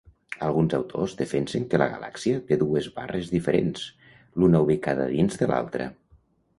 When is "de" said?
5.45-5.55